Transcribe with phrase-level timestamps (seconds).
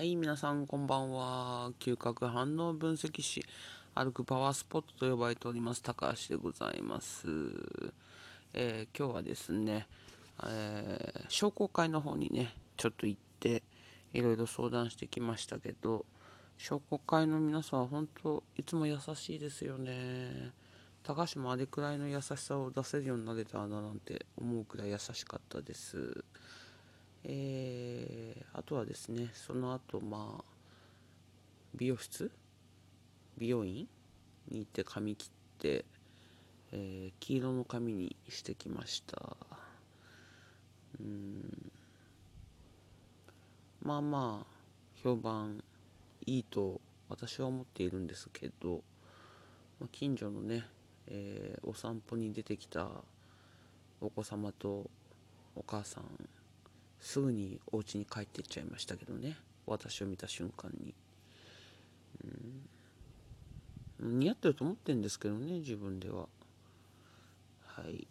[0.00, 1.72] はい、皆さんこんばんは。
[1.78, 3.44] 嗅覚反応分析士、
[3.94, 7.28] 歩くパワースポットと呼ばれております、高橋でございます。
[8.54, 9.86] えー、今日はですね、
[10.42, 13.62] えー、商工会の方にね、ちょっと行って、
[14.14, 16.06] いろいろ相談してきましたけど、
[16.56, 20.52] 商工会の皆さんは本当、いつも優しいですよね。
[21.02, 26.24] 高橋もあれくらいの優しさを出せるようになれたらななんて思うくらい優しかったです。
[27.24, 30.44] えー、あとはですねその後まあ
[31.74, 32.30] 美容室？
[33.38, 33.88] 美容院
[34.50, 35.86] に行って髪切って、
[36.72, 39.34] えー、黄色の髪にしてきました。
[41.00, 41.72] うん。
[43.82, 44.46] まあまあ
[45.02, 45.64] 評判
[46.26, 48.82] いいと私は思っているんですけど、
[49.80, 50.66] まあ、近所のね、
[51.06, 52.90] えー、お散歩に出てきた
[54.02, 54.90] お子様と
[55.56, 56.04] お母さん
[57.00, 59.36] すぐにお家に帰っていっちゃいましたけどね。
[59.66, 60.94] 私を見た瞬間に、
[64.00, 66.28] うん、似合ってると思ってるんですけどね自分では。
[67.64, 68.06] はい。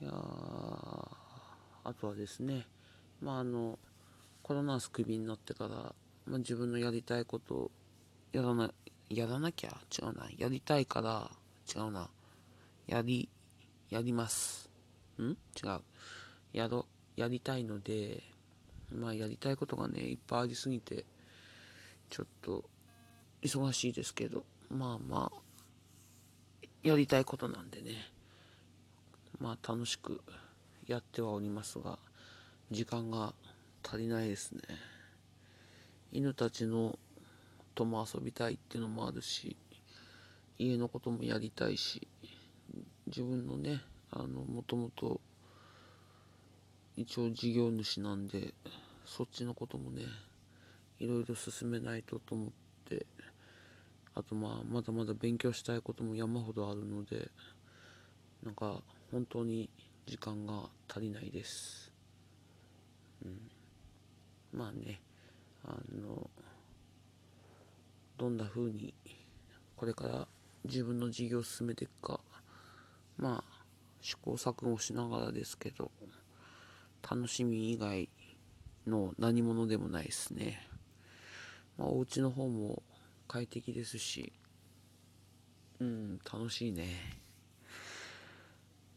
[0.00, 2.66] いやあとはですね
[3.20, 3.78] まああの
[4.42, 5.70] コロナスクビになってから、
[6.26, 7.70] まあ、自分のやりたいことを
[8.32, 8.70] やらな
[9.08, 10.28] やらなきゃ違うな。
[10.36, 11.30] やりたいから
[11.74, 12.10] 違うな。
[12.86, 13.28] やり
[13.90, 14.68] やります。
[15.18, 15.30] ん？
[15.30, 15.80] 違う。
[16.52, 16.86] やろ
[17.18, 18.22] やりたいので、
[18.94, 21.04] まあやりたいことがね、いっぱいありすぎて、
[22.10, 22.64] ちょっと
[23.42, 27.90] 忙しいですけど、まあまあ、やりたいことなんでね、
[29.40, 30.20] まあ楽しく
[30.86, 31.98] やってはおりますが、
[32.70, 33.34] 時間が
[33.82, 34.60] 足りないですね。
[36.12, 36.96] 犬たちの
[37.74, 39.56] とも遊びたいっていうのもあるし、
[40.56, 42.06] 家のこともやりたいし、
[43.08, 43.80] 自分のね、
[44.12, 45.20] あの、もともと
[46.98, 48.52] 一応事業主なんで
[49.04, 50.02] そっちのこともね
[50.98, 52.48] いろいろ進めないとと思っ
[52.88, 53.06] て
[54.16, 57.28] あとまあまだまだ勉強したいことも山ほどあるので
[58.42, 58.82] なんか
[59.12, 59.70] 本当に
[60.06, 61.92] 時間が足りないです、
[63.24, 65.00] うん、まあね
[65.64, 66.28] あの
[68.16, 68.92] どんな風に
[69.76, 70.26] これから
[70.64, 72.20] 自分の事業を進めていくか
[73.16, 73.62] まあ
[74.00, 75.92] 試行錯誤しながらですけど
[77.10, 78.08] 楽しみ以外
[78.86, 80.60] の何者でもないですね。
[81.76, 82.82] まあ、お家の方も
[83.26, 84.32] 快適ですし、
[85.80, 87.20] うん、楽しいね。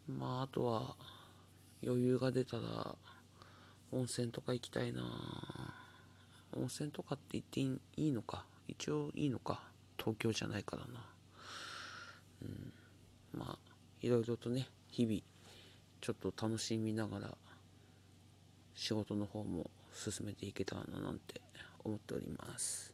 [0.08, 0.96] まあ、あとは、
[1.84, 2.96] 余裕が出たら、
[3.92, 5.04] 温泉とか行きたいな
[6.54, 9.62] 温泉とかって言っていいのか一応いいのか
[9.98, 11.06] 東京じゃないからな。
[12.42, 12.74] うん、
[13.40, 13.58] まあ、
[14.02, 15.20] いろいろとね、日々、
[16.02, 17.38] ちょっと楽しみながら、
[18.92, 21.40] 仕事の方も進めていけたらななんて
[21.86, 22.94] 思っております。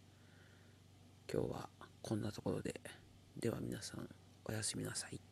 [1.27, 1.69] 今日は
[2.03, 2.79] こんなところで。
[3.35, 4.07] では皆さん
[4.45, 5.26] おやすみなさい。